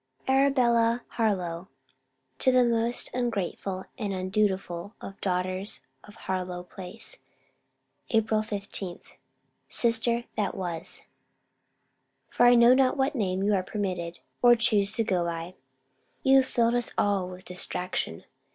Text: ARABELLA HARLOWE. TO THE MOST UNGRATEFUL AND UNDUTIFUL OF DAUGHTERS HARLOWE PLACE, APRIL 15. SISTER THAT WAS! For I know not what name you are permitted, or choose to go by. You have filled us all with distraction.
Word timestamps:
ARABELLA 0.27 1.03
HARLOWE. 1.09 1.67
TO 2.39 2.51
THE 2.51 2.63
MOST 2.65 3.11
UNGRATEFUL 3.13 3.85
AND 3.99 4.13
UNDUTIFUL 4.13 4.95
OF 4.99 5.21
DAUGHTERS 5.21 5.81
HARLOWE 6.07 6.63
PLACE, 6.63 7.17
APRIL 8.09 8.41
15. 8.41 8.99
SISTER 9.69 10.23
THAT 10.35 10.55
WAS! 10.57 11.03
For 12.31 12.47
I 12.47 12.55
know 12.55 12.73
not 12.73 12.97
what 12.97 13.13
name 13.13 13.43
you 13.43 13.53
are 13.53 13.61
permitted, 13.61 14.21
or 14.41 14.55
choose 14.55 14.91
to 14.93 15.03
go 15.03 15.23
by. 15.25 15.53
You 16.23 16.37
have 16.37 16.47
filled 16.47 16.73
us 16.73 16.95
all 16.97 17.29
with 17.29 17.45
distraction. 17.45 18.23